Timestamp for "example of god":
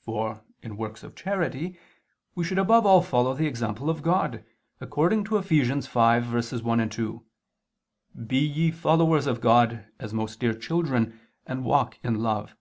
3.46-4.44